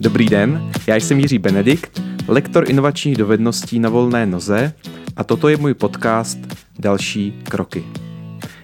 Dobrý 0.00 0.26
den, 0.26 0.70
já 0.86 0.96
jsem 0.96 1.20
Jiří 1.20 1.38
Benedikt, 1.38 2.02
lektor 2.28 2.70
inovačních 2.70 3.16
dovedností 3.16 3.78
na 3.78 3.88
volné 3.88 4.26
noze 4.26 4.72
a 5.16 5.24
toto 5.24 5.48
je 5.48 5.56
můj 5.56 5.74
podcast 5.74 6.38
Další 6.78 7.42
kroky. 7.48 7.84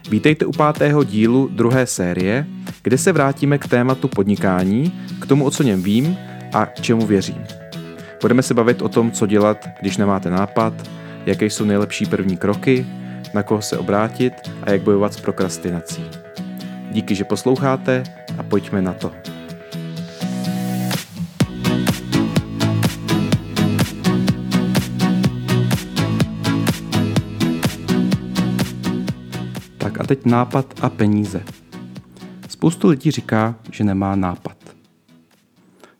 Vítejte 0.09 0.45
u 0.45 0.51
pátého 0.51 1.03
dílu 1.03 1.49
druhé 1.51 1.85
série, 1.85 2.45
kde 2.83 2.97
se 2.97 3.11
vrátíme 3.11 3.57
k 3.57 3.67
tématu 3.67 4.07
podnikání, 4.07 4.91
k 5.21 5.25
tomu, 5.25 5.45
o 5.45 5.51
co 5.51 5.63
něm 5.63 5.83
vím 5.83 6.17
a 6.53 6.65
čemu 6.65 7.05
věřím. 7.05 7.43
Budeme 8.21 8.41
se 8.43 8.53
bavit 8.53 8.81
o 8.81 8.89
tom, 8.89 9.11
co 9.11 9.25
dělat, 9.25 9.67
když 9.81 9.97
nemáte 9.97 10.29
nápad, 10.29 10.73
jaké 11.25 11.45
jsou 11.45 11.65
nejlepší 11.65 12.05
první 12.05 12.37
kroky, 12.37 12.85
na 13.33 13.43
koho 13.43 13.61
se 13.61 13.77
obrátit 13.77 14.33
a 14.63 14.71
jak 14.71 14.81
bojovat 14.81 15.13
s 15.13 15.21
prokrastinací. 15.21 16.03
Díky, 16.91 17.15
že 17.15 17.23
posloucháte 17.23 18.03
a 18.37 18.43
pojďme 18.43 18.81
na 18.81 18.93
to. 18.93 19.11
Teď 30.09 30.25
nápad 30.25 30.79
a 30.81 30.89
peníze. 30.89 31.43
Spoustu 32.49 32.87
lidí 32.87 33.11
říká, 33.11 33.55
že 33.71 33.83
nemá 33.83 34.15
nápad. 34.15 34.57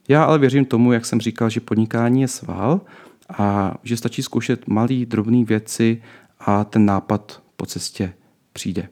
Já 0.08 0.24
ale 0.24 0.38
věřím 0.38 0.64
tomu, 0.64 0.92
jak 0.92 1.06
jsem 1.06 1.20
říkal, 1.20 1.50
že 1.50 1.60
podnikání 1.60 2.20
je 2.20 2.28
sval 2.28 2.80
a 3.28 3.74
že 3.82 3.96
stačí 3.96 4.22
zkoušet 4.22 4.68
malý, 4.68 5.06
drobné 5.06 5.44
věci 5.44 6.02
a 6.40 6.64
ten 6.64 6.86
nápad 6.86 7.42
po 7.56 7.66
cestě 7.66 8.12
přijde. 8.52 8.88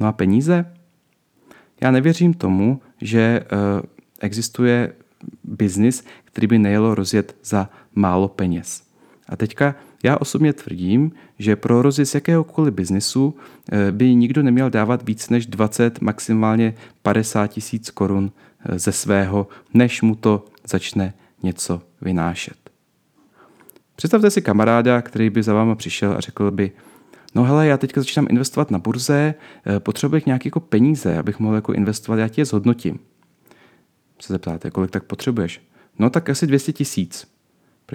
No 0.00 0.06
a 0.06 0.12
peníze? 0.12 0.74
Já 1.80 1.90
nevěřím 1.90 2.34
tomu, 2.34 2.80
že 3.00 3.20
eh, 3.20 3.46
existuje 4.20 4.92
biznis, 5.44 6.04
který 6.24 6.46
by 6.46 6.58
nejelo 6.58 6.94
rozjet 6.94 7.36
za 7.44 7.70
málo 7.94 8.28
peněz. 8.28 8.82
A 9.28 9.36
teďka 9.36 9.74
já 10.02 10.16
osobně 10.16 10.52
tvrdím, 10.52 11.12
že 11.38 11.56
pro 11.56 11.82
rozjezd 11.82 12.14
jakéhokoliv 12.14 12.74
biznesu 12.74 13.36
eh, 13.72 13.92
by 13.92 14.14
nikdo 14.14 14.42
neměl 14.42 14.70
dávat 14.70 15.06
víc 15.06 15.28
než 15.28 15.46
20, 15.46 16.00
maximálně 16.00 16.74
50 17.02 17.46
tisíc 17.46 17.90
korun 17.90 18.32
eh, 18.66 18.78
ze 18.78 18.92
svého, 18.92 19.48
než 19.74 20.02
mu 20.02 20.14
to 20.14 20.44
začne 20.66 21.14
něco 21.42 21.82
vynášet. 22.00 22.56
Představte 23.96 24.30
si 24.30 24.42
kamaráda, 24.42 25.02
který 25.02 25.30
by 25.30 25.42
za 25.42 25.54
váma 25.54 25.74
přišel 25.74 26.12
a 26.12 26.20
řekl 26.20 26.50
by, 26.50 26.72
no 27.34 27.44
hele, 27.44 27.66
já 27.66 27.76
teďka 27.76 28.00
začínám 28.00 28.26
investovat 28.30 28.70
na 28.70 28.78
burze, 28.78 29.34
eh, 29.66 29.80
potřebuji 29.80 30.22
nějaké 30.26 30.46
jako 30.46 30.60
peníze, 30.60 31.18
abych 31.18 31.38
mohl 31.38 31.54
jako 31.54 31.72
investovat, 31.72 32.18
já 32.18 32.28
ti 32.28 32.40
je 32.40 32.44
zhodnotím. 32.44 32.98
Se 34.18 34.32
zeptáte, 34.32 34.70
kolik 34.70 34.90
tak 34.90 35.04
potřebuješ? 35.04 35.60
No 35.98 36.10
tak 36.10 36.30
asi 36.30 36.46
200 36.46 36.72
tisíc. 36.72 37.31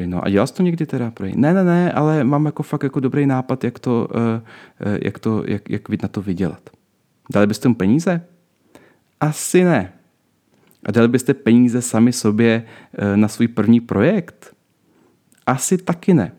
No 0.06 0.26
a 0.26 0.30
dělal 0.30 0.48
jsi 0.48 0.54
to 0.54 0.64
někdy 0.64 0.86
teda? 0.86 1.12
Prý, 1.12 1.34
ne, 1.36 1.54
ne, 1.54 1.64
ne, 1.64 1.92
ale 1.92 2.24
mám 2.24 2.46
jako 2.46 2.64
fakt 2.64 2.84
jako 2.84 3.00
dobrý 3.00 3.26
nápad, 3.26 3.64
jak 3.64 3.80
to, 3.80 4.08
eh, 4.16 4.42
eh, 4.80 5.00
jak, 5.04 5.20
to, 5.20 5.44
jak, 5.48 5.70
jak 5.70 5.90
na 6.02 6.08
to 6.08 6.22
vydělat. 6.22 6.70
Dali 7.34 7.48
byste 7.48 7.68
mu 7.68 7.76
peníze? 7.76 8.22
Asi 9.20 9.64
ne. 9.64 9.94
A 10.86 10.92
dali 10.92 11.08
byste 11.08 11.34
peníze 11.34 11.82
sami 11.82 12.14
sobě 12.14 12.64
na 13.16 13.28
svůj 13.28 13.48
první 13.48 13.80
projekt? 13.80 14.56
Asi 15.46 15.78
taky 15.78 16.14
ne. 16.14 16.32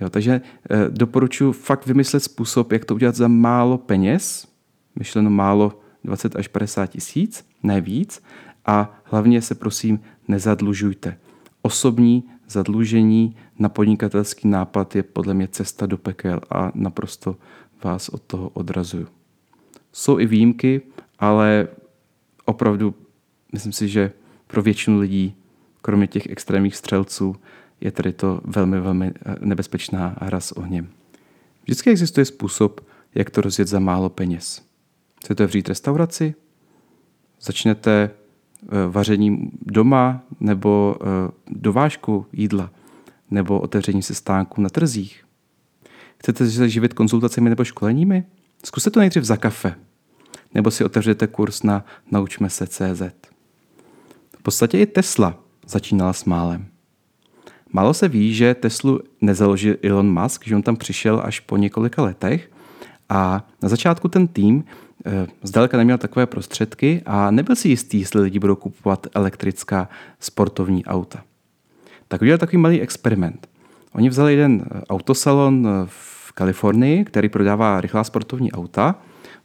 Jo, 0.00 0.10
takže 0.10 0.40
eh, 0.70 0.76
doporučuji 0.88 1.52
fakt 1.52 1.86
vymyslet 1.86 2.20
způsob, 2.20 2.72
jak 2.72 2.84
to 2.84 2.94
udělat 2.94 3.14
za 3.14 3.28
málo 3.28 3.78
peněz, 3.78 4.48
myšleno 4.98 5.30
málo 5.30 5.80
20 6.04 6.36
až 6.36 6.48
50 6.48 6.86
tisíc, 6.86 7.46
ne 7.62 7.80
víc, 7.80 8.22
a 8.66 9.00
hlavně 9.04 9.42
se 9.42 9.54
prosím 9.54 10.00
nezadlužujte. 10.28 11.18
Osobní 11.62 12.24
zadlužení 12.50 13.36
na 13.58 13.68
podnikatelský 13.68 14.48
nápad 14.48 14.96
je 14.96 15.02
podle 15.02 15.34
mě 15.34 15.48
cesta 15.48 15.86
do 15.86 15.98
pekel 15.98 16.40
a 16.50 16.72
naprosto 16.74 17.36
vás 17.84 18.08
od 18.08 18.22
toho 18.22 18.48
odrazuju. 18.48 19.06
Jsou 19.92 20.18
i 20.18 20.26
výjimky, 20.26 20.82
ale 21.18 21.68
opravdu 22.44 22.94
myslím 23.52 23.72
si, 23.72 23.88
že 23.88 24.12
pro 24.46 24.62
většinu 24.62 24.98
lidí, 24.98 25.34
kromě 25.82 26.06
těch 26.06 26.26
extrémních 26.26 26.76
střelců, 26.76 27.36
je 27.80 27.90
tedy 27.90 28.12
to 28.12 28.40
velmi, 28.44 28.80
velmi 28.80 29.06
eh, 29.06 29.36
nebezpečná 29.40 30.16
hra 30.20 30.40
s 30.40 30.52
ohněm. 30.52 30.88
Vždycky 31.62 31.90
existuje 31.90 32.24
způsob, 32.24 32.80
jak 33.14 33.30
to 33.30 33.40
rozjet 33.40 33.68
za 33.68 33.78
málo 33.78 34.08
peněz. 34.08 34.62
Chcete 35.24 35.46
vřít 35.46 35.68
restauraci? 35.68 36.34
Začnete 37.40 38.10
vařením 38.88 39.50
doma 39.62 40.22
nebo 40.40 40.96
eh, 41.00 41.06
dovážku 41.48 42.26
jídla 42.32 42.70
nebo 43.30 43.60
otevření 43.60 44.02
se 44.02 44.14
stánku 44.14 44.60
na 44.60 44.68
trzích. 44.68 45.24
Chcete 46.18 46.50
se 46.50 46.68
živit 46.68 46.94
konzultacemi 46.94 47.50
nebo 47.50 47.64
školeními? 47.64 48.24
Zkuste 48.64 48.90
to 48.90 49.00
nejdřív 49.00 49.24
za 49.24 49.36
kafe. 49.36 49.74
Nebo 50.54 50.70
si 50.70 50.84
otevřete 50.84 51.26
kurz 51.26 51.62
na 51.62 51.84
Naučme 52.10 52.50
se 52.50 52.66
CZ. 52.66 53.02
V 54.38 54.42
podstatě 54.42 54.78
i 54.80 54.86
Tesla 54.86 55.38
začínala 55.66 56.12
s 56.12 56.24
málem. 56.24 56.66
Málo 57.72 57.94
se 57.94 58.08
ví, 58.08 58.34
že 58.34 58.54
Teslu 58.54 59.00
nezaložil 59.20 59.76
Elon 59.82 60.22
Musk, 60.22 60.46
že 60.46 60.56
on 60.56 60.62
tam 60.62 60.76
přišel 60.76 61.20
až 61.24 61.40
po 61.40 61.56
několika 61.56 62.02
letech 62.02 62.50
a 63.10 63.46
na 63.62 63.68
začátku 63.68 64.08
ten 64.08 64.28
tým 64.28 64.64
e, 65.06 65.26
zdaleka 65.42 65.76
neměl 65.76 65.98
takové 65.98 66.26
prostředky 66.26 67.02
a 67.06 67.30
nebyl 67.30 67.56
si 67.56 67.68
jistý, 67.68 68.00
jestli 68.00 68.20
lidi 68.20 68.38
budou 68.38 68.56
kupovat 68.56 69.06
elektrická 69.14 69.88
sportovní 70.20 70.84
auta. 70.84 71.22
Tak 72.08 72.22
udělal 72.22 72.38
takový 72.38 72.58
malý 72.58 72.80
experiment. 72.80 73.48
Oni 73.92 74.08
vzali 74.08 74.32
jeden 74.32 74.64
eh, 74.64 74.80
autosalon 74.90 75.68
eh, 75.68 75.86
v 75.86 76.32
Kalifornii, 76.32 77.04
který 77.04 77.28
prodává 77.28 77.80
rychlá 77.80 78.04
sportovní 78.04 78.52
auta 78.52 78.94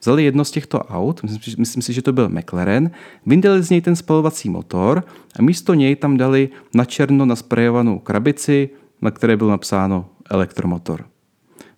Vzali 0.02 0.24
jedno 0.24 0.46
z 0.46 0.52
těchto 0.52 0.80
aut, 0.80 1.24
myslím, 1.24 1.56
myslím 1.58 1.82
si, 1.82 1.94
že 1.94 2.02
to 2.02 2.14
byl 2.14 2.30
McLaren, 2.30 2.92
vyndali 3.26 3.64
z 3.64 3.70
něj 3.70 3.82
ten 3.82 3.96
spalovací 3.96 4.50
motor 4.50 5.04
a 5.40 5.42
místo 5.42 5.74
něj 5.74 5.96
tam 5.96 6.18
dali 6.18 6.50
na 6.74 6.86
černo 6.86 7.26
nasprejovanou 7.26 8.00
krabici, 8.00 8.70
na 9.02 9.12
které 9.12 9.38
bylo 9.38 9.50
napsáno 9.50 10.06
elektromotor. 10.32 11.06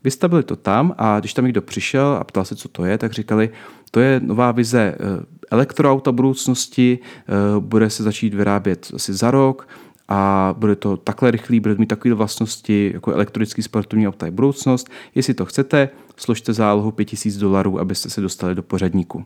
Vystavili 0.03 0.43
to 0.43 0.55
tam 0.55 0.95
a 0.97 1.19
když 1.19 1.33
tam 1.33 1.45
někdo 1.45 1.61
přišel 1.61 2.17
a 2.19 2.23
ptal 2.23 2.45
se, 2.45 2.55
co 2.55 2.69
to 2.69 2.85
je, 2.85 2.97
tak 2.97 3.13
říkali, 3.13 3.49
to 3.91 3.99
je 3.99 4.21
nová 4.23 4.51
vize 4.51 4.95
eh, 4.99 5.25
elektroauta 5.51 6.11
budoucnosti, 6.11 6.99
eh, 7.01 7.33
bude 7.59 7.89
se 7.89 8.03
začít 8.03 8.33
vyrábět 8.33 8.91
asi 8.95 9.13
za 9.13 9.31
rok, 9.31 9.67
a 10.07 10.55
bude 10.57 10.75
to 10.75 10.97
takhle 10.97 11.31
rychlý, 11.31 11.59
bude 11.59 11.75
mít 11.75 11.85
takové 11.85 12.13
vlastnosti 12.13 12.91
jako 12.93 13.11
elektronický 13.11 13.63
sportovní 13.63 14.07
auta 14.07 14.25
je 14.25 14.31
budoucnost. 14.31 14.89
Jestli 15.15 15.33
to 15.33 15.45
chcete, 15.45 15.89
složte 16.17 16.53
zálohu 16.53 16.91
5000 16.91 17.37
dolarů, 17.37 17.79
abyste 17.79 18.09
se 18.09 18.21
dostali 18.21 18.55
do 18.55 18.63
pořadníku. 18.63 19.25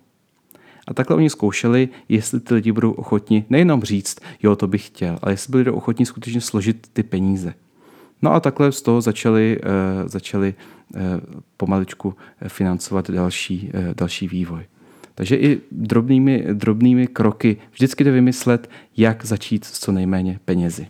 A 0.87 0.93
takhle 0.93 1.15
oni 1.15 1.29
zkoušeli, 1.29 1.89
jestli 2.09 2.39
ty 2.39 2.53
lidi 2.53 2.71
budou 2.71 2.91
ochotni 2.91 3.45
nejenom 3.49 3.83
říct, 3.83 4.19
jo, 4.43 4.55
to 4.55 4.67
bych 4.67 4.87
chtěl, 4.87 5.19
ale 5.21 5.33
jestli 5.33 5.51
budou 5.51 5.73
ochotni 5.73 6.05
skutečně 6.05 6.41
složit 6.41 6.87
ty 6.93 7.03
peníze. 7.03 7.53
No 8.21 8.33
a 8.33 8.39
takhle 8.39 8.71
z 8.71 8.81
toho 8.81 9.01
začali, 9.01 9.59
uh, 9.63 10.09
začali 10.09 10.53
uh, 10.95 11.01
pomaličku 11.57 12.15
financovat 12.47 13.09
další, 13.09 13.71
uh, 13.73 13.93
další 13.93 14.27
vývoj. 14.27 14.65
Takže 15.15 15.35
i 15.35 15.61
drobnými, 15.71 16.45
drobnými 16.53 17.07
kroky 17.07 17.57
vždycky 17.71 18.03
jde 18.03 18.11
vymyslet, 18.11 18.69
jak 18.97 19.25
začít 19.25 19.65
s 19.65 19.79
co 19.79 19.91
nejméně 19.91 20.39
penězi. 20.45 20.87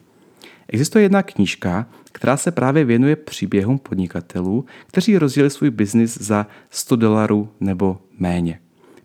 Existuje 0.68 1.04
jedna 1.04 1.24
knížka, 1.24 1.86
která 2.12 2.38
se 2.38 2.52
právě 2.52 2.86
věnuje 2.86 3.16
příběhům 3.16 3.80
podnikatelů, 3.80 4.66
kteří 4.88 5.18
rozjeli 5.18 5.50
svůj 5.50 5.70
biznis 5.70 6.18
za 6.22 6.48
100 6.70 6.96
dolarů 6.96 7.50
nebo 7.60 7.98
méně. 8.20 8.60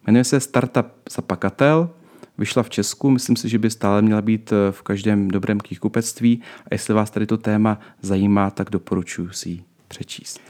Jmenuje 0.06 0.24
se 0.24 0.40
Startup 0.40 0.86
za 1.10 1.22
pakatel, 1.22 1.90
vyšla 2.38 2.62
v 2.62 2.70
Česku, 2.70 3.10
myslím 3.10 3.36
si, 3.36 3.48
že 3.48 3.58
by 3.58 3.70
stále 3.70 4.02
měla 4.02 4.22
být 4.22 4.52
v 4.70 4.82
každém 4.82 5.28
dobrém 5.28 5.60
knihkupectví 5.60 6.42
a 6.64 6.74
jestli 6.74 6.94
vás 6.94 7.10
tady 7.10 7.26
to 7.26 7.36
téma 7.36 7.80
zajímá, 8.02 8.50
tak 8.50 8.70
doporučuji 8.70 9.28
si 9.32 9.48
ji 9.48 9.62
přečíst. 9.88 10.40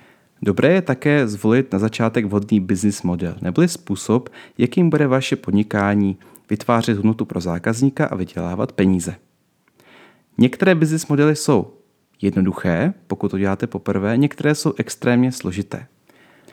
Dobré 0.43 0.73
je 0.73 0.83
také 0.83 1.29
zvolit 1.29 1.73
na 1.73 1.79
začátek 1.79 2.25
vhodný 2.25 2.61
business 2.61 3.03
model, 3.03 3.37
neboli 3.43 3.69
způsob, 3.69 4.29
jakým 4.59 4.91
bude 4.91 5.07
vaše 5.07 5.37
podnikání 5.37 6.17
vytvářet 6.51 6.97
hodnotu 6.97 7.25
pro 7.25 7.41
zákazníka 7.41 8.07
a 8.07 8.15
vydělávat 8.15 8.73
peníze. 8.73 9.17
Některé 10.39 10.75
business 10.75 11.07
modely 11.07 11.37
jsou 11.37 11.73
jednoduché, 12.23 12.95
pokud 13.07 13.31
to 13.31 13.39
děláte 13.39 13.67
poprvé, 13.67 14.17
některé 14.17 14.55
jsou 14.55 14.73
extrémně 14.79 15.33
složité. 15.33 15.87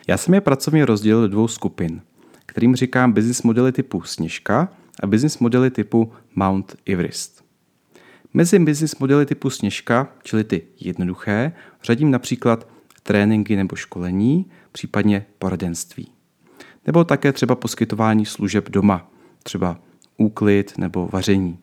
Já 0.07 0.17
jsem 0.17 0.33
je 0.33 0.41
pracovně 0.41 0.85
rozdělil 0.85 1.21
do 1.21 1.27
dvou 1.27 1.47
skupin, 1.47 2.01
kterým 2.45 2.75
říkám 2.75 3.11
business 3.11 3.43
modely 3.43 3.71
typu 3.71 4.01
Sněžka 4.01 4.69
a 4.99 5.07
business 5.07 5.39
modely 5.39 5.71
typu 5.71 6.11
Mount 6.35 6.75
Everest. 6.85 7.43
Mezi 8.33 8.59
business 8.59 8.95
modely 8.95 9.25
typu 9.25 9.49
Sněžka, 9.49 10.13
čili 10.23 10.43
ty 10.43 10.61
jednoduché, 10.79 11.51
řadím 11.83 12.11
například 12.11 12.67
tréninky 13.03 13.55
nebo 13.55 13.75
školení, 13.75 14.45
případně 14.71 15.25
poradenství. 15.39 16.11
Nebo 16.87 17.03
také 17.03 17.31
třeba 17.31 17.55
poskytování 17.55 18.25
služeb 18.25 18.69
doma, 18.69 19.11
třeba 19.43 19.79
úklid 20.17 20.77
nebo 20.77 21.09
vaření. 21.11 21.59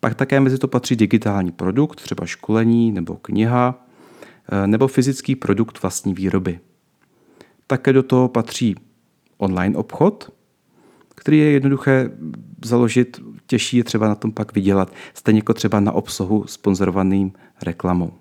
Pak 0.00 0.14
také 0.14 0.40
mezi 0.40 0.58
to 0.58 0.68
patří 0.68 0.96
digitální 0.96 1.52
produkt, 1.52 2.00
třeba 2.00 2.26
školení 2.26 2.92
nebo 2.92 3.16
kniha, 3.16 3.86
eh, 4.52 4.66
nebo 4.66 4.88
fyzický 4.88 5.36
produkt 5.36 5.82
vlastní 5.82 6.14
výroby. 6.14 6.60
Také 7.66 7.92
do 7.92 8.02
toho 8.02 8.28
patří 8.28 8.74
online 9.38 9.76
obchod, 9.76 10.30
který 11.26 11.38
je 11.38 11.50
jednoduché 11.50 12.10
založit, 12.64 13.20
těžší 13.46 13.76
je 13.76 13.84
třeba 13.84 14.08
na 14.08 14.14
tom 14.14 14.32
pak 14.32 14.54
vydělat, 14.54 14.92
stejně 15.14 15.38
jako 15.38 15.54
třeba 15.54 15.80
na 15.80 15.92
obsahu 15.92 16.44
sponzorovaným 16.46 17.32
reklamou. 17.62 18.12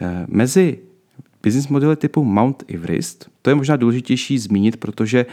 Eh, 0.00 0.26
mezi 0.28 0.78
business 1.42 1.68
modely 1.68 1.96
typu 1.96 2.24
Mount 2.24 2.64
Everest, 2.74 3.30
to 3.42 3.50
je 3.50 3.54
možná 3.54 3.76
důležitější 3.76 4.38
zmínit, 4.38 4.76
protože 4.76 5.26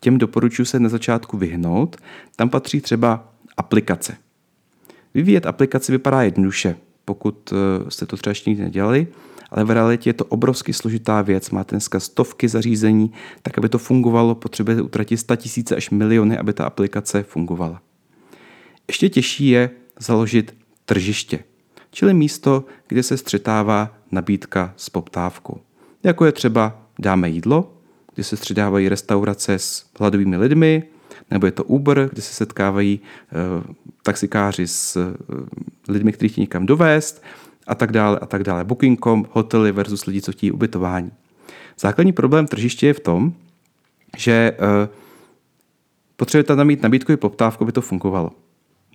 těm 0.00 0.18
doporučuji 0.18 0.64
se 0.64 0.80
na 0.80 0.88
začátku 0.88 1.36
vyhnout. 1.36 1.96
Tam 2.36 2.48
patří 2.48 2.80
třeba 2.80 3.32
aplikace. 3.56 4.16
Vyvíjet 5.14 5.46
aplikaci 5.46 5.92
vypadá 5.92 6.22
jednoduše, 6.22 6.76
pokud 7.04 7.52
eh, 7.52 7.90
jste 7.90 8.06
to 8.06 8.16
třeba 8.16 8.30
ještě 8.30 8.50
nikdy 8.50 8.64
nedělali, 8.64 9.06
ale 9.50 9.64
v 9.64 9.70
realitě 9.70 10.10
je 10.10 10.14
to 10.14 10.24
obrovsky 10.24 10.72
složitá 10.72 11.22
věc. 11.22 11.50
Máte 11.50 11.70
dneska 11.76 12.00
stovky 12.00 12.48
zařízení, 12.48 13.12
tak 13.42 13.58
aby 13.58 13.68
to 13.68 13.78
fungovalo, 13.78 14.34
potřebujete 14.34 14.82
utratit 14.82 15.16
100 15.16 15.36
tisíce 15.36 15.76
až 15.76 15.90
miliony, 15.90 16.38
aby 16.38 16.52
ta 16.52 16.64
aplikace 16.64 17.22
fungovala. 17.22 17.82
Ještě 18.88 19.08
těžší 19.08 19.48
je 19.48 19.70
založit 19.98 20.54
tržiště, 20.84 21.44
čili 21.90 22.14
místo, 22.14 22.64
kde 22.88 23.02
se 23.02 23.16
střetává 23.16 23.94
nabídka 24.10 24.74
s 24.76 24.90
poptávkou. 24.90 25.60
Jako 26.02 26.24
je 26.24 26.32
třeba 26.32 26.86
dáme 26.98 27.28
jídlo, 27.28 27.72
kde 28.14 28.24
se 28.24 28.36
středávají 28.36 28.88
restaurace 28.88 29.54
s 29.54 29.86
hladovými 29.98 30.36
lidmi, 30.36 30.82
nebo 31.30 31.46
je 31.46 31.52
to 31.52 31.64
Uber, 31.64 32.08
kde 32.12 32.22
se 32.22 32.34
setkávají 32.34 33.00
uh, 33.00 33.74
taxikáři 34.02 34.66
s 34.66 34.96
uh, 34.96 35.36
lidmi, 35.88 36.12
kteří 36.12 36.28
chtějí 36.28 36.42
někam 36.42 36.66
dovést 36.66 37.22
a 37.70 37.74
tak 37.74 37.92
dále 37.92 38.18
a 38.18 38.26
tak 38.26 38.42
dále. 38.44 38.64
Booking.com, 38.64 39.26
hotely 39.30 39.72
versus 39.72 40.06
lidi, 40.06 40.22
co 40.22 40.32
chtějí 40.32 40.52
ubytování. 40.52 41.10
Základní 41.80 42.12
problém 42.12 42.46
tržiště 42.46 42.86
je 42.86 42.94
v 42.94 43.00
tom, 43.00 43.32
že 44.16 44.56
uh, 44.58 44.88
potřebujete 46.16 46.56
tam 46.56 46.66
mít 46.66 46.82
nabídku 46.82 47.12
i 47.12 47.16
poptávku, 47.16 47.64
aby 47.64 47.72
to 47.72 47.80
fungovalo. 47.80 48.30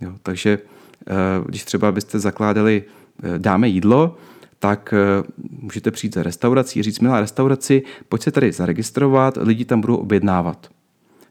Jo, 0.01 0.13
takže 0.23 0.59
uh, 0.59 1.47
když 1.47 1.63
třeba 1.63 1.91
byste 1.91 2.19
zakládali 2.19 2.83
uh, 3.23 3.37
dáme 3.37 3.67
jídlo, 3.67 4.17
tak 4.59 4.93
můžete 5.61 5.91
přijít 5.91 6.13
za 6.13 6.23
restaurací, 6.23 6.83
říct, 6.83 6.99
milá 6.99 7.19
restauraci, 7.19 7.83
pojď 8.09 8.21
se 8.23 8.31
tady 8.31 8.51
zaregistrovat, 8.51 9.37
lidi 9.41 9.65
tam 9.65 9.81
budou 9.81 9.95
objednávat. 9.95 10.69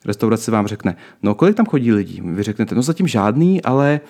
Restaurace 0.04 0.50
vám 0.50 0.66
řekne, 0.66 0.96
no 1.22 1.34
kolik 1.34 1.56
tam 1.56 1.66
chodí 1.66 1.92
lidí? 1.92 2.20
Vy 2.24 2.42
řeknete, 2.42 2.74
no 2.74 2.82
zatím 2.82 3.06
žádný, 3.06 3.62
ale 3.62 4.00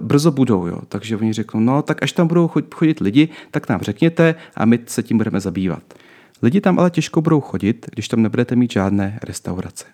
brzo 0.00 0.30
budou, 0.30 0.66
jo. 0.66 0.78
Takže 0.88 1.16
oni 1.16 1.32
řeknou, 1.32 1.60
no 1.60 1.82
tak 1.82 2.02
až 2.02 2.12
tam 2.12 2.28
budou 2.28 2.50
chodit 2.74 3.00
lidi, 3.00 3.28
tak 3.50 3.68
nám 3.68 3.80
řekněte 3.80 4.34
a 4.56 4.64
my 4.64 4.78
se 4.86 5.02
tím 5.02 5.16
budeme 5.16 5.40
zabývat. 5.40 5.82
Lidi 6.42 6.60
tam 6.60 6.78
ale 6.78 6.90
těžko 6.90 7.22
budou 7.22 7.40
chodit, 7.40 7.86
když 7.92 8.08
tam 8.08 8.22
nebudete 8.22 8.56
mít 8.56 8.72
žádné 8.72 9.18
restaurace. 9.22 9.84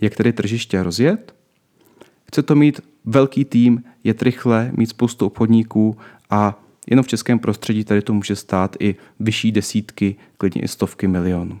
Jak 0.00 0.16
tedy 0.16 0.32
tržiště 0.32 0.82
rozjet? 0.82 1.34
Chce 2.28 2.42
to 2.42 2.54
mít 2.54 2.80
velký 3.04 3.44
tým, 3.44 3.84
je 4.04 4.14
rychle, 4.22 4.70
mít 4.76 4.86
spoustu 4.86 5.26
obchodníků 5.26 5.96
a 6.30 6.62
jenom 6.90 7.02
v 7.04 7.08
českém 7.08 7.38
prostředí 7.38 7.84
tady 7.84 8.02
to 8.02 8.14
může 8.14 8.36
stát 8.36 8.76
i 8.80 8.94
vyšší 9.20 9.52
desítky, 9.52 10.16
klidně 10.38 10.62
i 10.62 10.68
stovky 10.68 11.08
milionů. 11.08 11.60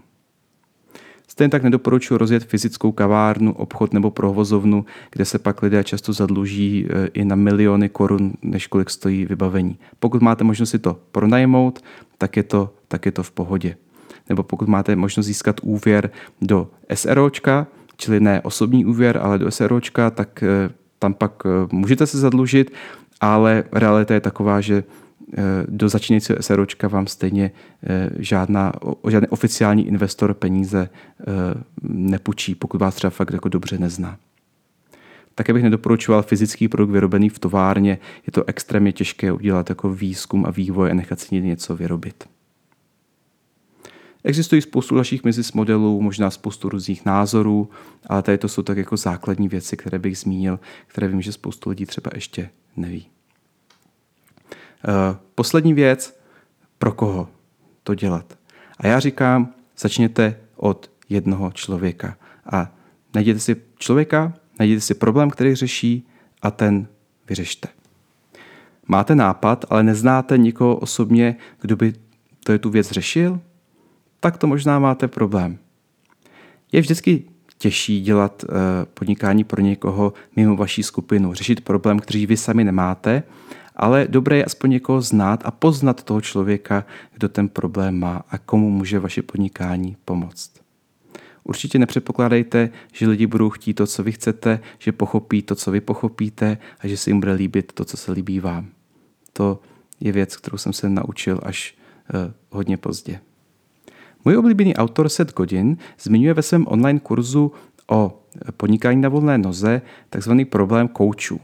Stejně 1.32 1.48
tak 1.48 1.62
nedoporučuji 1.62 2.18
rozjet 2.18 2.44
fyzickou 2.44 2.92
kavárnu, 2.92 3.52
obchod 3.52 3.92
nebo 3.92 4.10
provozovnu, 4.10 4.84
kde 5.10 5.24
se 5.24 5.38
pak 5.38 5.62
lidé 5.62 5.84
často 5.84 6.12
zadluží 6.12 6.86
e, 6.86 7.06
i 7.06 7.24
na 7.24 7.36
miliony 7.36 7.88
korun, 7.88 8.32
než 8.42 8.66
kolik 8.66 8.90
stojí 8.90 9.24
vybavení. 9.24 9.78
Pokud 9.98 10.22
máte 10.22 10.44
možnost 10.44 10.70
si 10.70 10.78
to 10.78 10.98
pronajmout, 11.12 11.84
tak 12.18 12.36
je 12.36 12.42
to, 12.42 12.74
tak 12.88 13.06
je 13.06 13.12
to 13.12 13.22
v 13.22 13.30
pohodě. 13.30 13.76
Nebo 14.28 14.42
pokud 14.42 14.68
máte 14.68 14.96
možnost 14.96 15.26
získat 15.26 15.60
úvěr 15.62 16.10
do 16.42 16.68
SROčka, 16.94 17.66
čili 17.96 18.20
ne 18.20 18.40
osobní 18.40 18.86
úvěr, 18.86 19.18
ale 19.22 19.38
do 19.38 19.50
SROčka, 19.50 20.10
tak 20.10 20.42
e, 20.42 20.70
tam 20.98 21.14
pak 21.14 21.42
e, 21.46 21.48
můžete 21.76 22.06
se 22.06 22.18
zadlužit, 22.18 22.72
ale 23.20 23.64
realita 23.72 24.14
je 24.14 24.20
taková, 24.20 24.60
že 24.60 24.84
Eh, 24.84 25.11
do 25.68 25.88
začínajícího 25.88 26.42
SROčka 26.42 26.88
vám 26.88 27.06
stejně 27.06 27.50
eh, 27.86 28.10
žádná, 28.18 28.72
žádný 29.08 29.28
oficiální 29.28 29.86
investor 29.86 30.34
peníze 30.34 30.88
eh, 31.20 31.24
nepůjčí, 31.82 32.54
pokud 32.54 32.80
vás 32.80 32.94
třeba 32.94 33.10
fakt 33.10 33.32
jako 33.32 33.48
dobře 33.48 33.78
nezná. 33.78 34.18
Také 35.34 35.52
bych 35.52 35.62
nedoporučoval 35.62 36.22
fyzický 36.22 36.68
produkt 36.68 36.90
vyrobený 36.90 37.28
v 37.28 37.38
továrně. 37.38 37.98
Je 38.26 38.32
to 38.32 38.44
extrémně 38.46 38.92
těžké 38.92 39.32
udělat 39.32 39.68
jako 39.68 39.90
výzkum 39.90 40.46
a 40.46 40.50
vývoj 40.50 40.90
a 40.90 40.94
nechat 40.94 41.20
si 41.20 41.40
něco 41.40 41.76
vyrobit. 41.76 42.24
Existují 44.24 44.62
spoustu 44.62 44.94
dalších 44.94 45.22
business 45.22 45.52
modelů, 45.52 46.02
možná 46.02 46.30
spoustu 46.30 46.68
různých 46.68 47.04
názorů, 47.06 47.70
ale 48.06 48.22
tady 48.22 48.38
to 48.38 48.48
jsou 48.48 48.62
tak 48.62 48.76
jako 48.76 48.96
základní 48.96 49.48
věci, 49.48 49.76
které 49.76 49.98
bych 49.98 50.18
zmínil, 50.18 50.60
které 50.86 51.08
vím, 51.08 51.22
že 51.22 51.32
spoustu 51.32 51.70
lidí 51.70 51.86
třeba 51.86 52.10
ještě 52.14 52.50
neví. 52.76 53.06
Eh, 54.88 55.16
poslední 55.34 55.74
věc, 55.74 56.20
pro 56.78 56.92
koho 56.92 57.28
to 57.82 57.94
dělat. 57.94 58.38
A 58.78 58.86
já 58.86 59.00
říkám, 59.00 59.54
začněte 59.78 60.36
od 60.56 60.90
jednoho 61.08 61.52
člověka. 61.52 62.16
A 62.52 62.72
najděte 63.14 63.40
si 63.40 63.56
člověka, 63.78 64.32
najděte 64.58 64.80
si 64.80 64.94
problém, 64.94 65.30
který 65.30 65.54
řeší 65.54 66.08
a 66.42 66.50
ten 66.50 66.86
vyřešte. 67.28 67.68
Máte 68.88 69.14
nápad, 69.14 69.64
ale 69.70 69.82
neznáte 69.82 70.38
nikoho 70.38 70.76
osobně, 70.76 71.36
kdo 71.60 71.76
by 71.76 71.92
to 72.44 72.52
je 72.52 72.58
tu 72.58 72.70
věc 72.70 72.90
řešil? 72.90 73.40
Tak 74.20 74.36
to 74.36 74.46
možná 74.46 74.78
máte 74.78 75.08
problém. 75.08 75.58
Je 76.72 76.80
vždycky 76.80 77.24
těžší 77.58 78.00
dělat 78.00 78.44
eh, 78.44 78.52
podnikání 78.94 79.44
pro 79.44 79.62
někoho 79.62 80.12
mimo 80.36 80.56
vaší 80.56 80.82
skupinu, 80.82 81.34
řešit 81.34 81.60
problém, 81.60 81.98
který 81.98 82.26
vy 82.26 82.36
sami 82.36 82.64
nemáte 82.64 83.22
ale 83.82 84.06
dobré 84.08 84.36
je 84.36 84.44
aspoň 84.44 84.70
někoho 84.70 85.00
znát 85.00 85.42
a 85.44 85.50
poznat 85.50 86.02
toho 86.02 86.20
člověka, 86.20 86.84
kdo 87.12 87.28
ten 87.28 87.48
problém 87.48 87.98
má 87.98 88.22
a 88.28 88.38
komu 88.38 88.70
může 88.70 88.98
vaše 88.98 89.22
podnikání 89.22 89.96
pomoct. 90.04 90.50
Určitě 91.44 91.78
nepředpokládejte, 91.78 92.70
že 92.92 93.08
lidi 93.08 93.26
budou 93.26 93.50
chtít 93.50 93.74
to, 93.74 93.86
co 93.86 94.02
vy 94.02 94.12
chcete, 94.12 94.60
že 94.78 94.92
pochopí 94.92 95.42
to, 95.42 95.54
co 95.54 95.70
vy 95.70 95.80
pochopíte 95.80 96.58
a 96.80 96.88
že 96.88 96.96
se 96.96 97.10
jim 97.10 97.20
bude 97.20 97.32
líbit 97.32 97.72
to, 97.72 97.84
co 97.84 97.96
se 97.96 98.12
líbí 98.12 98.40
vám. 98.40 98.68
To 99.32 99.60
je 100.00 100.12
věc, 100.12 100.36
kterou 100.36 100.58
jsem 100.58 100.72
se 100.72 100.88
naučil 100.88 101.40
až 101.42 101.74
uh, 102.14 102.32
hodně 102.50 102.76
pozdě. 102.76 103.20
Můj 104.24 104.36
oblíbený 104.36 104.76
autor 104.76 105.08
Seth 105.08 105.34
Godin 105.34 105.76
zmiňuje 106.00 106.34
ve 106.34 106.42
svém 106.42 106.66
online 106.68 107.00
kurzu 107.00 107.52
o 107.90 108.22
podnikání 108.56 109.00
na 109.00 109.08
volné 109.08 109.38
noze 109.38 109.82
takzvaný 110.10 110.44
problém 110.44 110.88
koučů. 110.88 111.40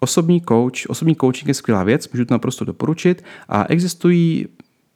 Osobní 0.00 0.40
coach, 0.48 0.86
osobní 0.88 1.16
coaching 1.16 1.48
je 1.48 1.54
skvělá 1.54 1.84
věc, 1.84 2.08
můžu 2.12 2.24
to 2.24 2.34
naprosto 2.34 2.64
doporučit 2.64 3.24
a 3.48 3.64
existují 3.68 4.46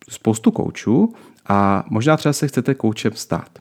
spoustu 0.08 0.50
koučů 0.50 1.14
a 1.46 1.84
možná 1.90 2.16
třeba 2.16 2.32
se 2.32 2.48
chcete 2.48 2.74
koučem 2.74 3.12
stát. 3.14 3.58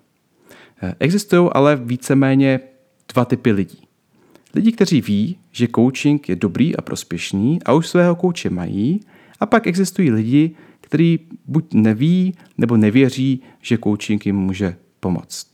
Eh, 0.82 0.96
existují 1.00 1.50
ale 1.54 1.76
víceméně 1.76 2.60
dva 3.14 3.26
typy 3.26 3.52
lidí. 3.52 3.88
Lidi, 4.56 4.72
kteří 4.72 5.02
ví, 5.02 5.38
že 5.52 5.68
coaching 5.76 6.30
je 6.30 6.36
dobrý 6.36 6.76
a 6.76 6.82
prospěšný 6.82 7.64
a 7.64 7.74
už 7.74 7.88
svého 7.88 8.16
kouče 8.16 8.50
mají, 8.50 9.00
a 9.40 9.46
pak 9.46 9.68
existují 9.68 10.12
lidi, 10.12 10.56
kteří 10.82 11.20
buď 11.46 11.74
neví 11.74 12.36
nebo 12.58 12.78
nevěří, 12.78 13.42
že 13.62 13.78
coaching 13.84 14.26
jim 14.26 14.36
může 14.36 14.76
pomoct. 15.00 15.49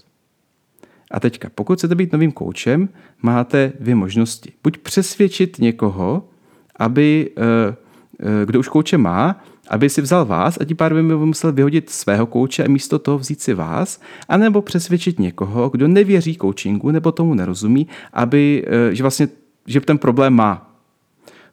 A 1.12 1.20
teďka, 1.20 1.50
pokud 1.56 1.78
chcete 1.78 1.96
být 1.96 2.14
novým 2.14 2.32
koučem, 2.32 2.90
máte 3.22 3.74
dvě 3.80 3.96
možnosti. 3.96 4.54
Buď 4.64 4.78
přesvědčit 4.78 5.60
někoho, 5.60 6.30
aby, 6.76 7.32
eh, 7.38 7.76
eh, 8.20 8.46
kdo 8.46 8.60
už 8.60 8.68
kouče 8.68 8.98
má, 8.98 9.44
aby 9.68 9.90
si 9.90 10.02
vzal 10.02 10.26
vás 10.26 10.58
a 10.62 10.66
tím 10.66 10.78
pádem 10.78 11.08
by 11.08 11.16
musel 11.16 11.52
vyhodit 11.52 11.90
svého 11.90 12.26
kouče 12.26 12.64
a 12.66 12.68
místo 12.68 13.00
toho 13.00 13.18
vzít 13.18 13.42
si 13.42 13.54
vás, 13.54 14.02
anebo 14.30 14.62
přesvědčit 14.62 15.20
někoho, 15.20 15.70
kdo 15.70 15.88
nevěří 15.88 16.38
coachingu 16.42 16.92
nebo 16.92 17.12
tomu 17.12 17.34
nerozumí, 17.34 17.88
aby, 18.14 18.66
eh, 18.68 18.96
že 18.96 19.04
vlastně, 19.04 19.28
že 19.68 19.82
ten 19.82 19.98
problém 19.98 20.34
má. 20.34 20.72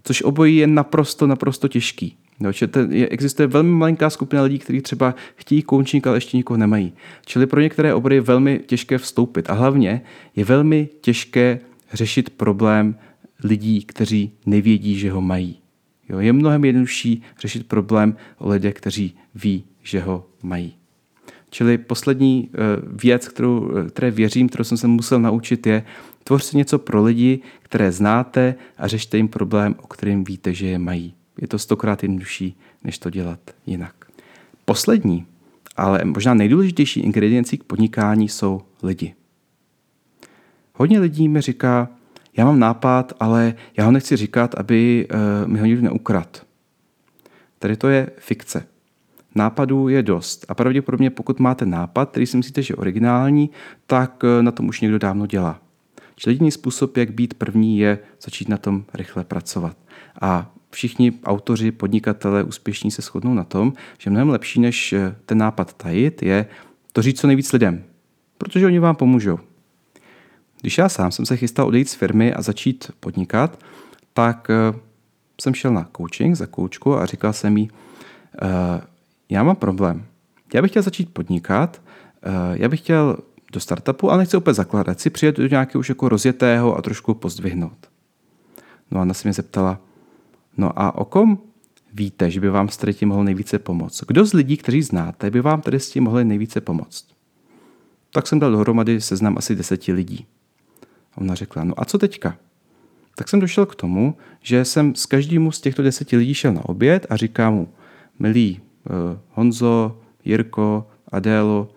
Což 0.04 0.22
obojí 0.22 0.56
je 0.56 0.66
naprosto, 0.66 1.26
naprosto 1.26 1.68
těžký. 1.68 2.21
No, 2.40 2.52
že 2.52 2.66
ten, 2.66 2.92
je, 2.92 3.08
existuje 3.08 3.46
velmi 3.46 3.70
malinká 3.70 4.10
skupina 4.10 4.42
lidí, 4.42 4.58
kteří 4.58 4.80
třeba 4.80 5.14
chtějí 5.36 5.64
coaching, 5.70 6.06
ale 6.06 6.16
ještě 6.16 6.36
nikoho 6.36 6.58
nemají. 6.58 6.92
Čili 7.26 7.46
pro 7.46 7.60
některé 7.60 7.94
obory 7.94 8.14
je 8.14 8.20
velmi 8.20 8.60
těžké 8.66 8.98
vstoupit. 8.98 9.50
A 9.50 9.52
hlavně 9.52 10.02
je 10.36 10.44
velmi 10.44 10.88
těžké 11.00 11.60
řešit 11.92 12.30
problém 12.30 12.96
lidí, 13.44 13.84
kteří 13.84 14.32
nevědí, 14.46 14.98
že 14.98 15.10
ho 15.10 15.20
mají. 15.20 15.58
Jo, 16.08 16.18
je 16.18 16.32
mnohem 16.32 16.64
jednodušší 16.64 17.22
řešit 17.40 17.66
problém 17.66 18.16
o 18.38 18.48
lidech, 18.48 18.74
kteří 18.74 19.16
ví, 19.34 19.64
že 19.82 20.00
ho 20.00 20.26
mají. 20.42 20.74
Čili 21.50 21.78
poslední 21.78 22.50
eh, 22.54 22.56
věc, 23.02 23.28
kterou, 23.28 23.70
eh, 23.76 23.88
které 23.88 24.10
věřím, 24.10 24.48
kterou 24.48 24.64
jsem 24.64 24.76
se 24.76 24.86
musel 24.86 25.20
naučit, 25.20 25.66
je 25.66 25.84
tvořte 26.24 26.56
něco 26.56 26.78
pro 26.78 27.04
lidi, 27.04 27.40
které 27.62 27.92
znáte 27.92 28.54
a 28.78 28.88
řešte 28.88 29.16
jim 29.16 29.28
problém, 29.28 29.74
o 29.82 29.86
kterém 29.86 30.24
víte, 30.24 30.54
že 30.54 30.66
je 30.66 30.78
mají. 30.78 31.14
Je 31.42 31.48
to 31.48 31.58
stokrát 31.58 32.02
jednodušší, 32.02 32.58
než 32.84 32.98
to 32.98 33.10
dělat 33.10 33.40
jinak. 33.66 33.94
Poslední, 34.64 35.26
ale 35.76 36.04
možná 36.04 36.34
nejdůležitější 36.34 37.00
ingrediencí 37.00 37.58
k 37.58 37.64
podnikání 37.64 38.28
jsou 38.28 38.60
lidi. 38.82 39.14
Hodně 40.74 41.00
lidí 41.00 41.28
mi 41.28 41.40
říká, 41.40 41.88
já 42.36 42.44
mám 42.44 42.58
nápad, 42.58 43.12
ale 43.20 43.54
já 43.76 43.84
ho 43.84 43.92
nechci 43.92 44.16
říkat, 44.16 44.54
aby 44.54 45.08
uh, 45.10 45.48
mi 45.48 45.58
ho 45.58 45.66
nikdo 45.66 45.82
neukrad. 45.82 46.46
Tady 47.58 47.76
to 47.76 47.88
je 47.88 48.10
fikce. 48.18 48.66
Nápadů 49.34 49.88
je 49.88 50.02
dost 50.02 50.44
a 50.48 50.54
pravděpodobně 50.54 51.10
pokud 51.10 51.40
máte 51.40 51.66
nápad, 51.66 52.10
který 52.10 52.26
si 52.26 52.36
myslíte, 52.36 52.62
že 52.62 52.72
je 52.72 52.76
originální, 52.76 53.50
tak 53.86 54.22
uh, 54.22 54.42
na 54.42 54.50
tom 54.50 54.68
už 54.68 54.80
někdo 54.80 54.98
dávno 54.98 55.26
dělá. 55.26 55.60
Čili 56.16 56.34
jediný 56.34 56.50
způsob, 56.50 56.96
jak 56.96 57.10
být 57.10 57.34
první, 57.34 57.78
je 57.78 57.98
začít 58.22 58.48
na 58.48 58.56
tom 58.56 58.84
rychle 58.94 59.24
pracovat. 59.24 59.76
A 60.20 60.52
všichni 60.74 61.12
autoři, 61.24 61.72
podnikatele 61.72 62.42
úspěšní 62.42 62.90
se 62.90 63.02
shodnou 63.02 63.34
na 63.34 63.44
tom, 63.44 63.72
že 63.98 64.10
mnohem 64.10 64.28
lepší, 64.28 64.60
než 64.60 64.92
eh, 64.92 65.14
ten 65.26 65.38
nápad 65.38 65.72
tajit, 65.72 66.22
je 66.22 66.46
to 66.92 67.02
říct 67.02 67.20
co 67.20 67.26
nejvíc 67.26 67.52
lidem, 67.52 67.84
protože 68.38 68.66
oni 68.66 68.78
vám 68.78 68.96
pomůžou. 68.96 69.38
Když 70.60 70.78
já 70.78 70.88
sám 70.88 71.12
jsem 71.12 71.26
se 71.26 71.36
chystal 71.36 71.66
odejít 71.66 71.88
z 71.88 71.94
firmy 71.94 72.34
a 72.34 72.42
začít 72.42 72.90
podnikat, 73.00 73.58
tak 74.12 74.50
eh, 74.50 74.78
jsem 75.40 75.54
šel 75.54 75.72
na 75.72 75.88
coaching 75.96 76.36
za 76.36 76.46
koučku 76.46 76.96
a 76.96 77.06
říkal 77.06 77.32
jsem 77.32 77.56
jí, 77.56 77.70
eh, 78.42 78.80
já 79.28 79.42
mám 79.42 79.56
problém. 79.56 80.04
Já 80.54 80.62
bych 80.62 80.70
chtěl 80.70 80.82
začít 80.82 81.14
podnikat, 81.14 81.82
já 82.52 82.68
bych 82.68 82.80
chtěl 82.80 83.16
do 83.52 83.60
startupu, 83.60 84.10
ale 84.10 84.18
nechci 84.18 84.36
opět 84.36 84.54
zakládat. 84.54 84.96
Chci 84.96 85.10
přijet 85.10 85.36
do 85.36 85.46
nějakého 85.46 85.80
už 85.80 85.88
jako 85.88 86.08
rozjetého 86.08 86.76
a 86.76 86.82
trošku 86.82 87.14
pozdvihnout. 87.14 87.90
No 88.90 88.98
a 88.98 89.02
ona 89.02 89.14
se 89.14 89.28
mě 89.28 89.32
zeptala, 89.32 89.80
no 90.56 90.78
a 90.78 90.94
o 90.94 91.04
kom 91.04 91.38
víte, 91.92 92.30
že 92.30 92.40
by 92.40 92.48
vám 92.48 92.68
s 92.68 92.78
tím 92.92 93.08
mohl 93.08 93.24
nejvíce 93.24 93.58
pomoct? 93.58 94.04
Kdo 94.08 94.26
z 94.26 94.32
lidí, 94.32 94.56
kteří 94.56 94.82
znáte, 94.82 95.30
by 95.30 95.40
vám 95.40 95.60
tady 95.60 95.80
s 95.80 95.90
tím 95.90 96.04
mohli 96.04 96.24
nejvíce 96.24 96.60
pomoct? 96.60 97.06
Tak 98.12 98.26
jsem 98.26 98.38
dal 98.38 98.50
dohromady 98.50 99.00
seznam 99.00 99.38
asi 99.38 99.54
deseti 99.54 99.92
lidí. 99.92 100.26
A 101.14 101.20
ona 101.20 101.34
řekla, 101.34 101.64
no 101.64 101.74
a 101.76 101.84
co 101.84 101.98
teďka? 101.98 102.36
Tak 103.16 103.28
jsem 103.28 103.40
došel 103.40 103.66
k 103.66 103.74
tomu, 103.74 104.16
že 104.42 104.64
jsem 104.64 104.94
s 104.94 105.06
každému 105.06 105.52
z 105.52 105.60
těchto 105.60 105.82
deseti 105.82 106.16
lidí 106.16 106.34
šel 106.34 106.52
na 106.52 106.68
oběd 106.68 107.06
a 107.10 107.16
říkám 107.16 107.54
mu, 107.54 107.68
milý 108.18 108.60
uh, 108.60 109.18
Honzo, 109.30 110.00
Jirko, 110.24 110.90
Adélo, 111.08 111.68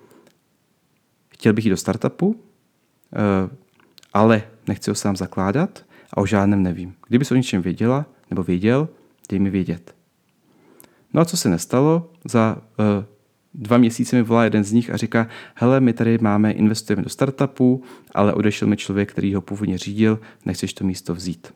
chtěl 1.29 1.53
bych 1.53 1.65
jít 1.65 1.70
do 1.72 1.77
startupu, 1.77 2.27
uh, 2.27 2.36
ale 4.13 4.44
nechci 4.67 4.91
ho 4.91 4.96
sám 4.96 5.15
zakládat 5.15 5.86
a 6.13 6.17
o 6.17 6.25
žádném 6.25 6.63
nevím. 6.63 6.94
Kdyby 7.08 7.25
se 7.25 7.34
o 7.34 7.38
něčem 7.38 7.62
věděla 7.62 8.05
nebo 8.29 8.44
věděl, 8.44 8.89
dej 9.29 9.39
mi 9.39 9.50
vědět. 9.50 9.96
No 11.13 11.22
a 11.22 11.25
co 11.25 11.38
se 11.38 11.50
nestalo? 11.50 12.12
Za 12.25 12.58
uh, 12.58 13.03
dva 13.53 13.77
měsíce 13.77 14.15
mi 14.15 14.22
volá 14.22 14.44
jeden 14.44 14.63
z 14.63 14.72
nich 14.72 14.89
a 14.89 14.98
říká, 14.98 15.27
hele, 15.55 15.79
my 15.79 15.94
tady 15.94 16.17
máme, 16.22 16.51
investujeme 16.51 17.03
do 17.03 17.10
startupu, 17.10 17.84
ale 18.13 18.34
odešel 18.34 18.67
mi 18.67 18.77
člověk, 18.77 19.12
který 19.12 19.34
ho 19.34 19.41
původně 19.41 19.77
řídil, 19.77 20.20
nechceš 20.46 20.74
to 20.74 20.84
místo 20.84 21.15
vzít. 21.15 21.53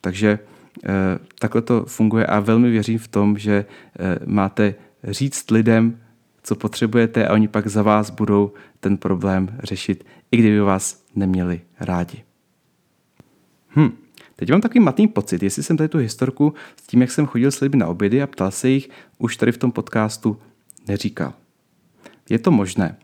Takže 0.00 0.38
uh, 0.38 0.90
takhle 1.38 1.62
to 1.62 1.84
funguje 1.84 2.26
a 2.26 2.40
velmi 2.40 2.70
věřím 2.70 2.98
v 2.98 3.08
tom, 3.08 3.38
že 3.38 3.64
uh, 3.64 4.32
máte 4.32 4.74
říct 5.04 5.50
lidem, 5.50 6.00
co 6.42 6.54
potřebujete 6.54 7.28
a 7.28 7.32
oni 7.32 7.48
pak 7.48 7.66
za 7.66 7.82
vás 7.82 8.10
budou 8.10 8.52
ten 8.80 8.96
problém 8.96 9.58
řešit, 9.62 10.04
i 10.30 10.36
kdyby 10.36 10.60
vás 10.60 11.04
neměli 11.14 11.60
rádi. 11.80 12.24
Hm. 13.76 14.07
Teď 14.40 14.50
mám 14.50 14.60
takový 14.60 14.80
matný 14.80 15.08
pocit, 15.08 15.42
jestli 15.42 15.62
jsem 15.62 15.76
tady 15.76 15.88
tu 15.88 15.98
historku 15.98 16.54
s 16.76 16.86
tím, 16.86 17.00
jak 17.00 17.10
jsem 17.10 17.26
chodil 17.26 17.50
s 17.50 17.60
lidmi 17.60 17.78
na 17.78 17.86
obědy 17.86 18.22
a 18.22 18.26
ptal 18.26 18.50
se 18.50 18.68
jich, 18.68 18.90
už 19.18 19.36
tady 19.36 19.52
v 19.52 19.58
tom 19.58 19.72
podcastu 19.72 20.36
neříkal. 20.88 21.32
Je 22.30 22.38
to 22.38 22.50
možné. 22.50 22.96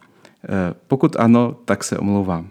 Eh, 0.44 0.74
pokud 0.88 1.16
ano, 1.16 1.56
tak 1.64 1.84
se 1.84 1.98
omlouvám. 1.98 2.50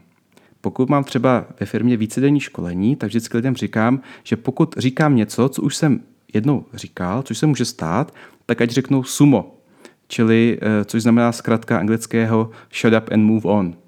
Pokud 0.62 0.90
mám 0.90 1.04
třeba 1.04 1.46
ve 1.60 1.66
firmě 1.66 1.98
vícedenní 1.98 2.40
školení, 2.40 2.96
tak 2.96 3.10
vždycky 3.10 3.38
lidem 3.38 3.56
říkám, 3.56 4.02
že 4.24 4.36
pokud 4.36 4.75
říkám 4.78 5.16
něco, 5.16 5.50
co 5.50 5.62
už 5.62 5.75
jsem 5.75 6.02
jednou 6.34 6.66
říkal, 6.74 7.22
což 7.24 7.38
se 7.38 7.46
může 7.46 7.66
stát, 7.66 8.13
tak 8.46 8.62
ať 8.62 8.70
řeknou 8.70 9.04
sumo, 9.04 9.58
čili, 10.08 10.60
eh, 10.62 10.86
což 10.86 11.02
znamená 11.02 11.32
zkrátka 11.32 11.80
anglického 11.80 12.50
shut 12.74 12.94
up 12.94 13.12
and 13.12 13.24
move 13.24 13.44
on 13.44 13.83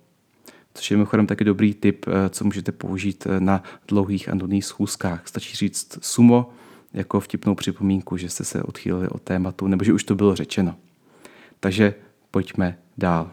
což 0.75 0.91
je 0.91 0.97
mimochodem 0.97 1.27
taky 1.27 1.43
dobrý 1.43 1.73
tip, 1.73 2.05
eh, 2.07 2.29
co 2.29 2.45
můžete 2.45 2.71
použít 2.71 3.27
eh, 3.29 3.39
na 3.39 3.63
dlouhých 3.87 4.29
a 4.29 4.35
nudných 4.35 4.65
schůzkách. 4.65 5.27
Stačí 5.27 5.57
říct 5.57 5.97
sumo 6.01 6.49
jako 6.93 7.19
vtipnou 7.19 7.55
připomínku, 7.55 8.17
že 8.17 8.29
jste 8.29 8.43
se 8.43 8.63
odchýlili 8.63 9.09
od 9.09 9.21
tématu, 9.21 9.67
nebo 9.67 9.83
že 9.83 9.93
už 9.93 10.03
to 10.03 10.15
bylo 10.15 10.35
řečeno. 10.35 10.75
Takže 11.59 11.93
pojďme 12.31 12.77
dál. 12.97 13.31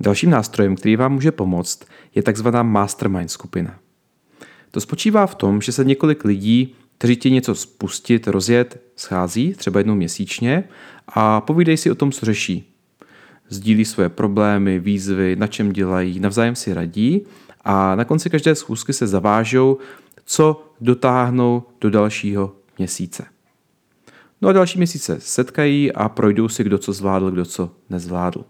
Dalším 0.00 0.30
nástrojem, 0.30 0.76
který 0.76 0.96
vám 0.96 1.12
může 1.12 1.32
pomoct, 1.32 1.84
je 2.14 2.22
takzvaná 2.22 2.62
mastermind 2.62 3.30
skupina. 3.30 3.78
To 4.70 4.80
spočívá 4.80 5.26
v 5.26 5.34
tom, 5.34 5.60
že 5.60 5.72
se 5.72 5.84
několik 5.84 6.24
lidí, 6.24 6.74
kteří 6.98 7.16
ti 7.16 7.30
něco 7.30 7.54
spustit, 7.54 8.28
rozjet, 8.28 8.82
schází, 8.96 9.54
třeba 9.54 9.80
jednou 9.80 9.94
měsíčně, 9.94 10.64
a 11.08 11.40
povídej 11.40 11.76
si 11.76 11.90
o 11.90 11.94
tom, 11.94 12.12
co 12.12 12.26
řeší 12.26 12.67
sdílí 13.48 13.84
svoje 13.84 14.08
problémy, 14.08 14.78
výzvy, 14.78 15.36
na 15.36 15.46
čem 15.46 15.72
dělají, 15.72 16.20
navzájem 16.20 16.56
si 16.56 16.74
radí 16.74 17.26
a 17.64 17.94
na 17.94 18.04
konci 18.04 18.30
každé 18.30 18.54
schůzky 18.54 18.92
se 18.92 19.06
zavážou, 19.06 19.78
co 20.24 20.64
dotáhnou 20.80 21.62
do 21.80 21.90
dalšího 21.90 22.52
měsíce. 22.78 23.24
No 24.42 24.48
a 24.48 24.52
další 24.52 24.78
měsíce 24.78 25.16
setkají 25.20 25.92
a 25.92 26.08
projdou 26.08 26.48
si, 26.48 26.64
kdo 26.64 26.78
co 26.78 26.92
zvládl, 26.92 27.30
kdo 27.30 27.44
co 27.44 27.70
nezvládl. 27.90 28.44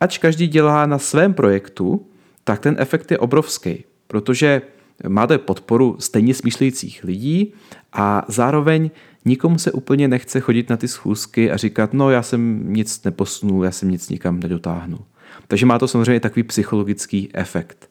Ač 0.00 0.18
každý 0.18 0.46
dělá 0.46 0.86
na 0.86 0.98
svém 0.98 1.34
projektu, 1.34 2.06
tak 2.44 2.60
ten 2.60 2.76
efekt 2.78 3.10
je 3.10 3.18
obrovský, 3.18 3.84
protože 4.06 4.62
máte 5.08 5.38
podporu 5.38 5.96
stejně 5.98 6.34
smýšlejících 6.34 7.04
lidí 7.04 7.54
a 7.92 8.24
zároveň 8.28 8.90
nikomu 9.24 9.58
se 9.58 9.72
úplně 9.72 10.08
nechce 10.08 10.40
chodit 10.40 10.70
na 10.70 10.76
ty 10.76 10.88
schůzky 10.88 11.50
a 11.50 11.56
říkat, 11.56 11.92
no 11.92 12.10
já 12.10 12.22
jsem 12.22 12.72
nic 12.72 13.02
neposunul, 13.04 13.64
já 13.64 13.70
jsem 13.70 13.90
nic 13.90 14.08
nikam 14.08 14.40
nedotáhnul. 14.40 15.00
Takže 15.48 15.66
má 15.66 15.78
to 15.78 15.88
samozřejmě 15.88 16.20
takový 16.20 16.42
psychologický 16.42 17.30
efekt. 17.34 17.90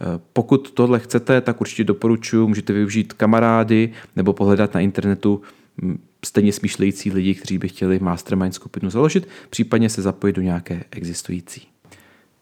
Eh, 0.00 0.20
pokud 0.32 0.70
tohle 0.70 0.98
chcete, 0.98 1.40
tak 1.40 1.60
určitě 1.60 1.84
doporučuji, 1.84 2.48
můžete 2.48 2.72
využít 2.72 3.12
kamarády 3.12 3.92
nebo 4.16 4.32
pohledat 4.32 4.74
na 4.74 4.80
internetu 4.80 5.42
hm, 5.82 5.98
stejně 6.24 6.52
smýšlející 6.52 7.10
lidi, 7.10 7.34
kteří 7.34 7.58
by 7.58 7.68
chtěli 7.68 7.98
mastermind 7.98 8.54
skupinu 8.54 8.90
založit, 8.90 9.28
případně 9.50 9.90
se 9.90 10.02
zapojit 10.02 10.36
do 10.36 10.42
nějaké 10.42 10.84
existující. 10.90 11.62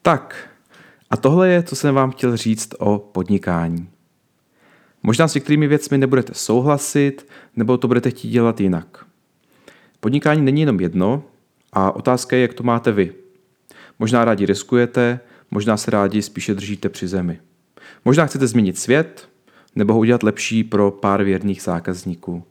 Tak, 0.03 0.51
a 1.11 1.17
tohle 1.17 1.49
je, 1.49 1.63
co 1.63 1.77
jsem 1.77 1.95
vám 1.95 2.11
chtěl 2.11 2.37
říct 2.37 2.75
o 2.79 2.99
podnikání. 2.99 3.89
Možná 5.07 5.29
s 5.29 5.35
některými 5.35 5.69
věcmi 5.69 5.99
nebudete 5.99 6.35
souhlasit, 6.35 7.27
nebo 7.57 7.79
to 7.79 7.89
budete 7.89 8.11
chtít 8.11 8.29
dělat 8.29 8.61
jinak. 8.61 9.07
Podnikání 10.01 10.43
není 10.43 10.61
jenom 10.61 10.81
jedno 10.81 11.25
a 11.73 11.97
otázka 11.97 12.37
je, 12.37 12.43
jak 12.43 12.55
to 12.55 12.63
máte 12.63 12.93
vy. 12.93 13.13
Možná 13.99 14.25
rádi 14.25 14.47
riskujete, 14.47 15.21
možná 15.51 15.77
se 15.77 15.91
rádi 15.91 16.23
spíše 16.23 16.55
držíte 16.55 16.89
při 16.89 17.09
zemi. 17.09 17.41
Možná 18.05 18.27
chcete 18.27 18.47
změnit 18.47 18.79
svět, 18.79 19.29
nebo 19.75 19.93
ho 19.93 19.99
udělat 19.99 20.23
lepší 20.23 20.65
pro 20.65 20.91
pár 20.91 21.25
věrných 21.25 21.63
zákazníků. 21.63 22.45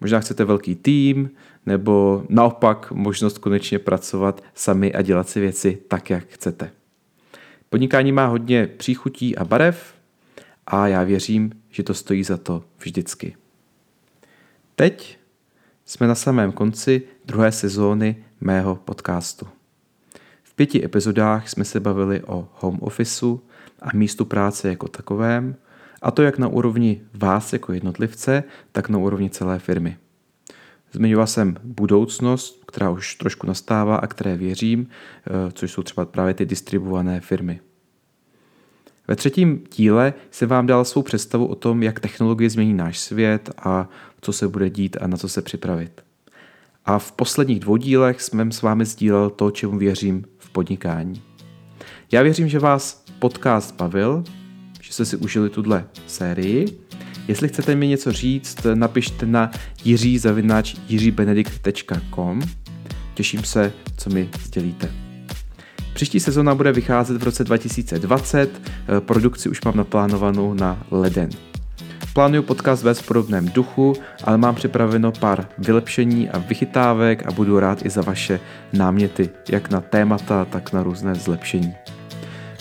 Možná 0.00 0.20
chcete 0.20 0.44
velký 0.44 0.74
tým, 0.74 1.30
nebo 1.66 2.24
naopak 2.28 2.92
možnost 2.92 3.38
konečně 3.38 3.78
pracovat 3.78 4.44
sami 4.54 4.92
a 4.92 5.02
dělat 5.02 5.28
si 5.28 5.40
věci 5.40 5.78
tak, 5.88 6.10
jak 6.10 6.24
chcete. 6.28 6.70
Podnikání 7.70 8.12
má 8.12 8.26
hodně 8.26 8.66
příchutí 8.66 9.36
a 9.36 9.44
barev, 9.44 9.99
a 10.70 10.86
já 10.86 11.02
věřím, 11.02 11.52
že 11.70 11.82
to 11.82 11.94
stojí 11.94 12.24
za 12.24 12.36
to 12.36 12.64
vždycky. 12.78 13.36
Teď 14.76 15.18
jsme 15.84 16.06
na 16.06 16.14
samém 16.14 16.52
konci 16.52 17.02
druhé 17.24 17.52
sezóny 17.52 18.24
mého 18.40 18.76
podcastu. 18.76 19.48
V 20.42 20.54
pěti 20.54 20.84
epizodách 20.84 21.48
jsme 21.48 21.64
se 21.64 21.80
bavili 21.80 22.22
o 22.22 22.48
home 22.54 22.78
officeu 22.80 23.40
a 23.82 23.88
místu 23.94 24.24
práce 24.24 24.68
jako 24.68 24.88
takovém, 24.88 25.56
a 26.02 26.10
to 26.10 26.22
jak 26.22 26.38
na 26.38 26.48
úrovni 26.48 27.00
vás 27.14 27.52
jako 27.52 27.72
jednotlivce, 27.72 28.44
tak 28.72 28.88
na 28.88 28.98
úrovni 28.98 29.30
celé 29.30 29.58
firmy. 29.58 29.96
Zmiňoval 30.92 31.26
jsem 31.26 31.56
budoucnost, 31.64 32.64
která 32.66 32.90
už 32.90 33.14
trošku 33.14 33.46
nastává 33.46 33.96
a 33.96 34.06
které 34.06 34.36
věřím, 34.36 34.88
eh, 34.88 35.52
což 35.52 35.72
jsou 35.72 35.82
třeba 35.82 36.04
právě 36.04 36.34
ty 36.34 36.46
distribuované 36.46 37.20
firmy. 37.20 37.60
Ve 39.10 39.16
třetím 39.16 39.62
díle 39.76 40.14
jsem 40.30 40.48
vám 40.48 40.66
dal 40.66 40.84
svou 40.84 41.02
představu 41.02 41.46
o 41.46 41.54
tom, 41.54 41.82
jak 41.82 42.00
technologie 42.00 42.50
změní 42.50 42.74
náš 42.74 42.98
svět 42.98 43.50
a 43.58 43.88
co 44.20 44.32
se 44.32 44.48
bude 44.48 44.70
dít 44.70 44.96
a 45.00 45.06
na 45.06 45.16
co 45.16 45.28
se 45.28 45.42
připravit. 45.42 46.00
a 46.84 46.98
v 46.98 47.12
posledních 47.12 47.60
dvou 47.60 47.76
dílech 47.76 48.22
jsem 48.22 48.52
s 48.52 48.62
vámi 48.62 48.84
sdílel 48.84 49.30
to, 49.30 49.50
čemu 49.50 49.78
věřím 49.78 50.24
v 50.38 50.50
podnikání. 50.50 51.22
Já 52.12 52.22
věřím, 52.22 52.48
že 52.48 52.58
vás 52.58 53.04
podcast 53.18 53.76
bavil, 53.76 54.24
že 54.80 54.92
jste 54.92 55.04
si 55.04 55.16
užili 55.16 55.50
tuhle 55.50 55.86
sérii. 56.06 56.78
Jestli 57.28 57.48
chcete 57.48 57.74
mi 57.74 57.86
něco 57.86 58.12
říct, 58.12 58.66
napište 58.74 59.26
na 59.26 59.50
jiřizavináč.jiřibenedikt.com 59.84 62.42
Těším 63.14 63.44
se, 63.44 63.72
co 63.96 64.10
mi 64.10 64.30
sdělíte. 64.44 64.99
Příští 65.92 66.20
sezona 66.20 66.54
bude 66.54 66.72
vycházet 66.72 67.16
v 67.16 67.22
roce 67.22 67.44
2020, 67.44 68.60
produkci 69.00 69.48
už 69.48 69.62
mám 69.64 69.76
naplánovanou 69.76 70.54
na 70.54 70.82
leden. 70.90 71.30
Plánuju 72.12 72.42
podcast 72.42 72.82
vést 72.82 73.00
v 73.00 73.06
podobném 73.06 73.48
duchu, 73.48 73.92
ale 74.24 74.38
mám 74.38 74.54
připraveno 74.54 75.12
pár 75.12 75.48
vylepšení 75.58 76.30
a 76.30 76.38
vychytávek 76.38 77.26
a 77.26 77.32
budu 77.32 77.60
rád 77.60 77.86
i 77.86 77.90
za 77.90 78.02
vaše 78.02 78.40
náměty, 78.72 79.30
jak 79.48 79.70
na 79.70 79.80
témata, 79.80 80.44
tak 80.44 80.72
na 80.72 80.82
různé 80.82 81.14
zlepšení. 81.14 81.74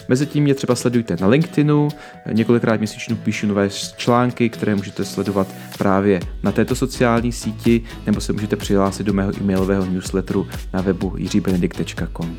Mezitím 0.07 0.43
mě 0.43 0.55
třeba 0.55 0.75
sledujte 0.75 1.15
na 1.21 1.27
LinkedInu, 1.27 1.88
několikrát 2.31 2.77
měsíčně 2.77 3.15
píšu 3.15 3.48
nové 3.48 3.69
články, 3.98 4.50
které 4.50 4.75
můžete 4.75 5.05
sledovat 5.05 5.48
právě 5.77 6.19
na 6.43 6.51
této 6.51 6.75
sociální 6.75 7.31
síti, 7.31 7.81
nebo 8.05 8.21
se 8.21 8.33
můžete 8.33 8.55
přihlásit 8.55 9.03
do 9.03 9.13
mého 9.13 9.31
e-mailového 9.38 9.86
newsletteru 9.86 10.48
na 10.74 10.81
webu 10.81 11.13
jiřibenedikt.com. 11.17 12.38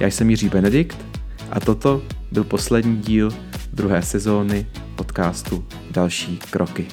Já 0.00 0.06
jsem 0.06 0.30
Jiří 0.30 0.48
Benedikt 0.48 0.98
a 1.50 1.60
toto 1.60 2.02
byl 2.32 2.44
poslední 2.44 2.96
díl 2.96 3.30
druhé 3.72 4.02
sezóny 4.02 4.66
podcastu 4.96 5.66
Další 5.90 6.38
kroky. 6.50 6.86